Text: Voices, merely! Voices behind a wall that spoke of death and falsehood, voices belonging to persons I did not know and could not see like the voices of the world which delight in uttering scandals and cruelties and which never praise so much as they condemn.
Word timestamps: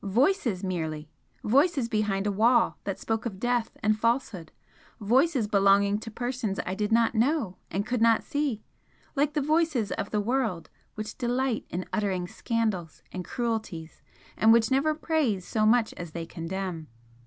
Voices, 0.03 0.63
merely! 0.63 1.11
Voices 1.43 1.87
behind 1.87 2.25
a 2.25 2.31
wall 2.31 2.75
that 2.85 2.97
spoke 2.97 3.27
of 3.27 3.39
death 3.39 3.77
and 3.83 3.99
falsehood, 3.99 4.51
voices 4.99 5.45
belonging 5.47 5.99
to 5.99 6.09
persons 6.09 6.59
I 6.65 6.73
did 6.73 6.91
not 6.91 7.13
know 7.13 7.57
and 7.69 7.85
could 7.85 8.01
not 8.01 8.23
see 8.23 8.63
like 9.15 9.33
the 9.33 9.43
voices 9.43 9.91
of 9.91 10.09
the 10.09 10.19
world 10.19 10.71
which 10.95 11.19
delight 11.19 11.67
in 11.69 11.85
uttering 11.93 12.27
scandals 12.27 13.03
and 13.11 13.23
cruelties 13.23 14.01
and 14.35 14.51
which 14.51 14.71
never 14.71 14.95
praise 14.95 15.47
so 15.47 15.67
much 15.67 15.93
as 15.93 16.13
they 16.13 16.25
condemn. 16.25 16.87